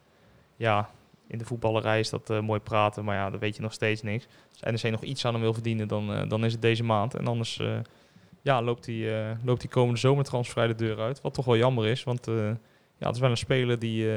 [0.56, 0.90] Ja,
[1.28, 4.28] in de voetballerij is dat mooi praten, maar ja, dan weet je nog steeds niks.
[4.62, 7.16] Als NEC nog iets aan hem wil verdienen, dan, dan is het deze maand.
[7.16, 7.62] En anders
[8.42, 11.22] ja, loopt hij loopt hij komende zomer transfervrij de deur uit.
[11.22, 12.26] Wat toch wel jammer is, want
[12.98, 14.08] ja, het is wel een speler die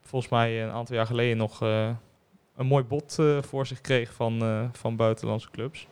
[0.00, 1.90] volgens mij een aantal jaar geleden nog eh,
[2.56, 5.86] een mooi bod eh, voor zich kreeg van, eh, van buitenlandse clubs.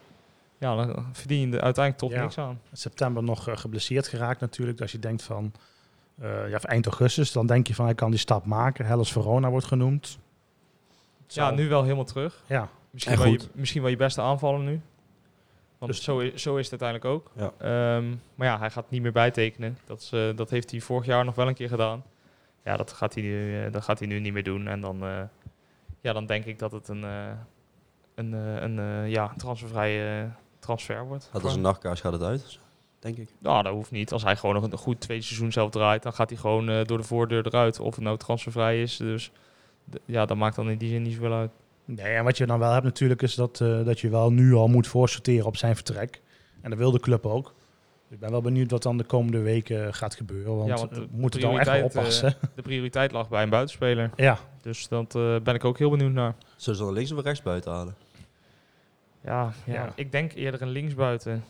[0.58, 2.22] Ja, dan verdien je er uiteindelijk toch Ja.
[2.22, 2.60] niks aan.
[2.70, 4.80] In september nog geblesseerd geraakt natuurlijk.
[4.80, 5.52] Als je denkt van,
[6.20, 8.86] eh, ja, of eind augustus, dan denk je van hij kan die stap maken.
[8.86, 10.18] Hellas Verona wordt genoemd.
[11.26, 12.42] Ja, nu wel helemaal terug.
[12.46, 13.48] Ja, Misschien, En wel je, goed.
[13.54, 14.80] misschien wel je beste aanvaller nu.
[15.78, 17.30] Want Dus- zo, is, zo is het uiteindelijk ook.
[17.36, 17.52] Ja.
[17.96, 19.78] Ehm, maar ja, hij gaat niet meer bijtekenen.
[19.84, 22.02] Dat, is, eh, dat heeft hij vorig jaar nog wel een keer gedaan.
[22.68, 24.66] Ja, dat gaat hij nu, eh, dat gaat hij nu niet meer doen.
[24.66, 25.22] En dan, eh,
[26.00, 27.30] ja, dan denk ik dat het een, eh,
[28.14, 31.28] een, eh, een ja, transfervrije transfer wordt.
[31.32, 32.58] Dat als een nachtkaars gaat het uit,
[32.98, 33.28] denk ik.
[33.38, 34.12] Nou, dat hoeft niet.
[34.12, 36.84] Als hij gewoon nog een goed tweede seizoen zelf draait, dan gaat hij gewoon eh,
[36.84, 37.80] door de voordeur eruit.
[37.80, 38.96] Of het nou transfervrij is.
[38.96, 39.30] Dus
[40.04, 41.50] ja, dat maakt dan in die zin niet zoveel uit.
[41.84, 44.54] Nee, en wat je dan wel hebt natuurlijk is dat, eh, dat je wel nu
[44.54, 46.22] al moet voorsorteren op zijn vertrek.
[46.60, 47.54] En dat wil de club ook.
[48.10, 50.56] Ik ben wel benieuwd wat dan de komende weken gaat gebeuren.
[50.56, 52.34] Want, Ja, want eh, de we moeten dan echt prioriteit, oppassen.
[52.56, 54.10] De prioriteit lag bij een buitenspeler.
[54.16, 56.34] ja, Dus dat eh, ben ik ook heel benieuwd naar.
[56.56, 57.94] Zullen ze dan links of rechts buiten halen?
[59.24, 59.92] Ja, ja, Ja.
[59.94, 61.44] ik denk eerder een linksbuiten.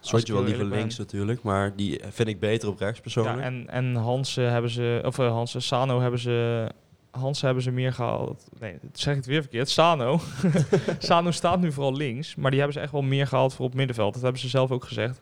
[0.00, 3.38] Je wel liever links natuurlijk, maar die vind ik beter op rechts persoonlijk.
[3.38, 6.68] Ja, en, en Hansen hebben ze, of uh, Hansen, Sano hebben ze,
[7.10, 8.48] Hansen hebben ze meer gehaald.
[8.58, 9.68] Nee, dat zeg ik het weer verkeerd.
[9.68, 10.20] Sano.
[10.98, 13.74] Sano staat nu vooral links, maar die hebben ze echt wel meer gehaald voor op
[13.74, 14.12] middenveld.
[14.12, 15.20] Dat hebben ze zelf ook gezegd.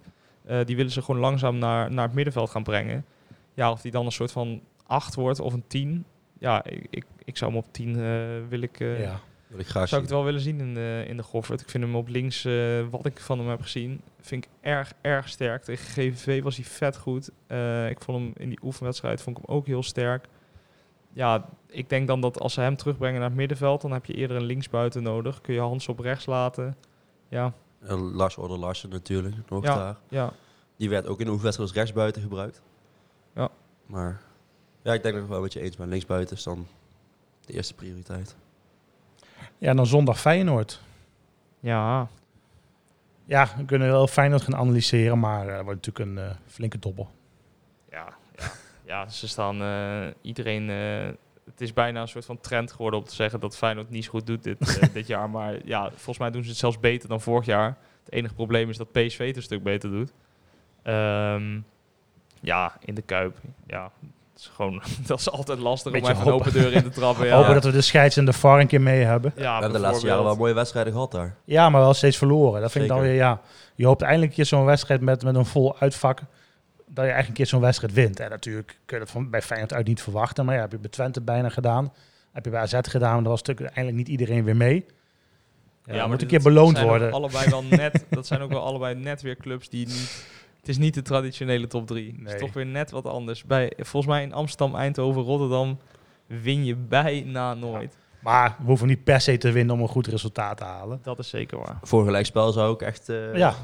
[0.49, 3.05] Uh, die willen ze gewoon langzaam naar, naar het middenveld gaan brengen.
[3.55, 6.05] Ja, of die dan een soort van 8 wordt of een 10.
[6.39, 7.95] Ja, ik, ik, ik zou hem op 10 uh,
[8.49, 8.81] wil ik.
[8.81, 9.21] Uh, ja.
[9.47, 11.61] Wil ik graag zou ik het wel willen zien in de, in de Goffert.
[11.61, 12.47] Ik vind hem op links,
[12.91, 15.63] wat ik van hem heb gezien, vind ik erg, erg sterk.
[15.63, 17.31] Tegen GVV was hij vet goed.
[17.89, 20.27] Ik vond hem in die oefenwedstrijd vond ik hem ook heel sterk.
[21.13, 24.15] Ja, ik denk dan dat als ze hem terugbrengen naar het middenveld, dan heb je
[24.15, 25.41] eerder een linksbuiten nodig.
[25.41, 26.77] Kun je Hans op rechts laten.
[27.29, 27.55] Ja.
[27.81, 29.97] En Lars Order Larsen natuurlijk, nog ja, daar.
[30.09, 30.33] Ja.
[30.77, 32.63] Die werd ook in de oefenwedstrijd als rechtsbuiten gebruikt.
[33.35, 33.49] Ja.
[33.87, 34.21] Maar
[34.83, 35.89] ja, ik denk dat ik wel met je eens ben.
[35.89, 36.67] Linksbuiten is dan
[37.47, 38.37] de eerste prioriteit.
[39.59, 40.81] Ja, dan zondag Feyenoord.
[41.61, 42.09] Ja.
[43.25, 46.79] Ja, we kunnen wel Feyenoord gaan analyseren, maar dat uh, wordt natuurlijk een uh, flinke
[46.79, 47.11] dobbel.
[47.91, 48.51] Ja, ja.
[48.85, 50.69] ja ze staan uh, iedereen...
[50.69, 51.09] Uh,
[51.51, 54.11] het is bijna een soort van trend geworden om te zeggen dat Feyenoord niet zo
[54.11, 55.31] goed doet dit, uh, dit jaar.
[55.31, 57.77] Maar ja, volgens mij doen ze het zelfs beter dan vorig jaar.
[58.05, 60.13] Het enige probleem is dat PSV het een stuk beter doet.
[60.85, 61.65] Um,
[62.41, 63.37] ja, in de Kuip.
[63.67, 63.91] Ja,
[64.33, 66.47] dat is gewoon dat is altijd lastig Beetje om even hopen.
[66.47, 67.27] een open deur in te trappen.
[67.27, 67.37] Ja.
[67.37, 69.33] Hopen dat we de scheids en de VAR een keer mee hebben.
[69.37, 71.37] Ja, we hebben de laatste jaren wel mooie wedstrijden gehad daar.
[71.45, 72.61] Ja, maar wel steeds verloren.
[72.61, 73.41] Dat vind ik dan weer, ja.
[73.75, 76.21] Je hoopt eindelijk een keer zo'n wedstrijd met, met een vol uitvak.
[76.91, 78.21] Dat je eigenlijk een keer zo'n wedstrijd wint.
[78.21, 80.45] En natuurlijk kun je dat van, bij Feyenoord uit niet verwachten.
[80.45, 81.93] Maar ja, heb je bij Twente bijna gedaan.
[82.33, 83.13] Heb je bij AZ gedaan.
[83.13, 84.87] Maar daar was natuurlijk uiteindelijk niet iedereen weer mee.
[85.85, 87.13] Ja, ja moet een keer beloond worden.
[87.13, 90.27] Allebei wel net, dat zijn ook wel allebei net weer clubs die niet...
[90.59, 92.13] Het is niet de traditionele top 3.
[92.13, 92.25] Nee.
[92.25, 93.45] Het is toch weer net wat anders.
[93.45, 95.79] Bij, volgens mij in Amsterdam, Eindhoven, Rotterdam
[96.27, 97.93] win je bijna nooit.
[97.93, 98.07] Ja.
[98.21, 100.99] Maar we hoeven niet per se te winnen om een goed resultaat te halen.
[101.03, 101.79] Dat is zeker waar.
[101.83, 103.55] Voor gelijkspel zou ik echt uh, ja.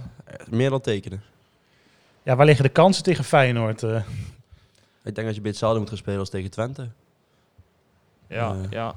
[0.51, 1.23] meer dan tekenen.
[2.25, 3.83] Ja, waar liggen de kansen tegen Feyenoord?
[3.83, 4.03] Uh?
[5.05, 6.91] Ik denk dat je bij hetzelfde moet gaan spelen als tegen Twente.
[8.29, 8.97] Ja, uh, ja.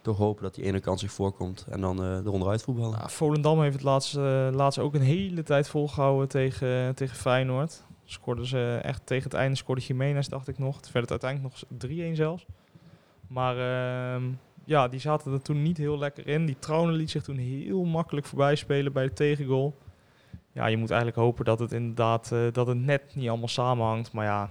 [0.00, 2.98] toch hopen dat die ene kans zich voorkomt en dan uh, eronder uit voetballen.
[2.98, 7.82] Ja, Volendam heeft het laatste, uh, laatst ook een hele tijd volgehouden tegen, tegen Feyenoord.
[8.04, 10.76] Scoorden ze echt tegen het einde, scoorde Jiménez, dacht ik nog.
[10.76, 12.46] Het werd het uiteindelijk nog 3-1 zelfs.
[13.26, 14.22] Maar uh,
[14.64, 16.46] ja, die zaten er toen niet heel lekker in.
[16.46, 19.74] Die Trouwen liet zich toen heel makkelijk voorbij spelen bij de tegengoal.
[20.54, 24.12] Ja, je moet eigenlijk hopen dat het inderdaad uh, dat het net niet allemaal samenhangt.
[24.12, 24.50] Maar ja,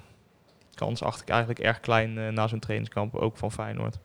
[0.70, 4.00] die kans acht ik eigenlijk erg klein uh, na zo'n trainingskamp, ook van Feyenoord.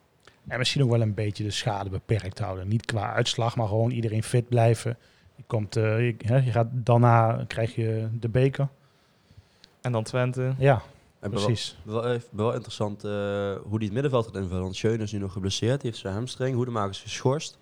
[0.49, 2.69] En misschien ook wel een beetje de schade beperkt houden.
[2.69, 4.97] Niet qua uitslag, maar gewoon iedereen fit blijven.
[5.35, 8.69] Je, komt, uh, je, hè, je gaat daarna krijg je de beker.
[9.81, 10.55] En dan Twente.
[10.59, 10.83] Ja,
[11.21, 11.79] en precies.
[11.85, 13.11] Wel, wel, wel interessant uh,
[13.57, 14.63] hoe die het middenveld gaat invullen.
[14.63, 15.81] Want Schöne is nu nog geblesseerd.
[15.81, 16.55] Die heeft zijn hamstring.
[16.55, 17.59] Hoedemakers is geschorst.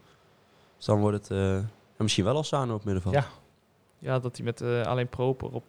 [0.77, 1.59] Dus dan wordt het uh,
[1.97, 3.15] misschien wel als Sano op middenveld.
[3.15, 3.27] Ja.
[4.07, 5.65] Ja, dat hij met uh, alleen Proper op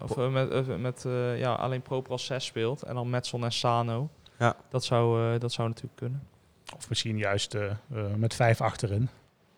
[0.00, 1.04] of met, met
[1.36, 4.08] ja, alleen Proper als 6 speelt en dan Metson en Sano.
[4.38, 4.56] Ja.
[4.68, 6.22] Dat zou, dat zou natuurlijk kunnen.
[6.76, 7.56] Of misschien juist
[8.16, 9.08] met vijf achterin.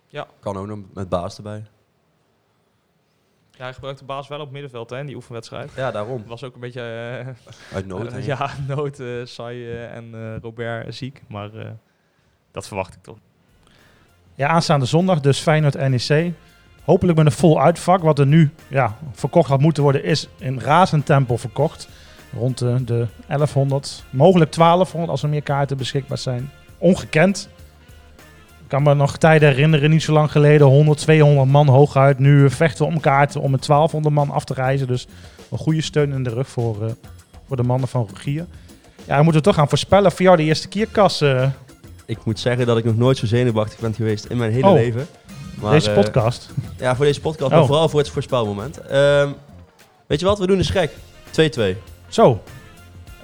[0.06, 0.26] Ja.
[0.40, 1.64] Kan ook nog met baas erbij.
[3.58, 5.70] Ja, hij gebruikte de baas wel op middenveld hè, in die oefenwedstrijd.
[5.76, 6.24] Ja, daarom.
[6.26, 6.80] Was ook een beetje...
[7.26, 8.12] Uh, Uit nood.
[8.14, 11.22] Uh, ja, nood, uh, Sai en Robert ziek.
[11.28, 11.50] Maar
[12.50, 13.18] dat verwacht ik toch.
[14.34, 16.34] Ja, aanstaande zondag dus Feyenoord-NEC.
[16.88, 18.02] Hopelijk met een vol uitvak.
[18.02, 21.88] Wat er nu ja, verkocht had moeten worden, is in razend tempo verkocht.
[22.32, 26.50] Rond de, de 1100, mogelijk 1200 als er meer kaarten beschikbaar zijn.
[26.78, 27.48] Ongekend.
[28.62, 32.18] Ik kan me nog tijden herinneren, niet zo lang geleden, 100, 200 man hooguit.
[32.18, 34.86] Nu vechten we om kaarten om met 1200 man af te reizen.
[34.86, 35.06] Dus
[35.50, 36.90] een goede steun in de rug voor, uh,
[37.46, 38.46] voor de mannen van Rogier.
[39.06, 41.22] Ja, we moeten toch gaan voorspellen voor jou de eerste keerkas.
[41.22, 41.48] Uh.
[42.06, 44.72] Ik moet zeggen dat ik nog nooit zo zenuwachtig ben geweest in mijn hele oh,
[44.72, 45.06] leven.
[45.60, 46.48] Maar, deze podcast?
[46.50, 47.58] Uh, ja, voor deze podcast, oh.
[47.58, 48.80] maar vooral voor het voorspelmoment.
[48.92, 49.34] Um,
[50.06, 50.90] weet je wat, we doen een gek.
[51.76, 51.76] 2-2.
[52.08, 52.40] Zo,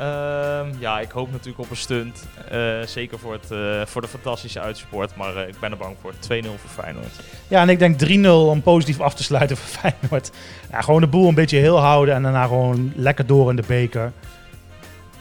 [0.01, 2.27] Um, ja, ik hoop natuurlijk op een stunt.
[2.53, 5.17] Uh, zeker voor, het, uh, voor de fantastische uitsport.
[5.17, 6.13] Maar uh, ik ben er bang voor.
[6.13, 7.21] 2-0 voor Feyenoord.
[7.49, 10.31] Ja, en ik denk 3-0 om positief af te sluiten voor Feyenoord.
[10.71, 12.15] Ja, gewoon de boel een beetje heel houden.
[12.15, 14.13] En daarna gewoon lekker door in de beker.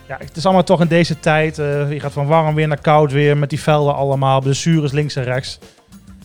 [0.08, 1.56] Ja, het is allemaal toch in deze tijd.
[1.56, 3.38] je gaat van warm weer naar koud weer.
[3.38, 4.41] Met die velden allemaal.
[4.41, 5.60] Blessures links en rechts.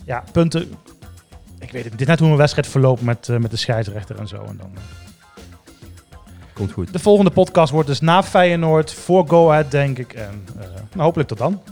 [0.09, 0.73] Ja, punten.
[1.59, 1.93] Ik weet het.
[1.93, 4.43] Dit is net hoe een wedstrijd verloopt met, met de scheidsrechter en zo.
[4.43, 4.71] En dan...
[6.55, 6.93] Komt goed.
[6.93, 10.13] De volgende podcast wordt dus na Feyenoord voor Go Ahead, denk ik.
[10.13, 11.63] En uh, nou, hopelijk tot dan.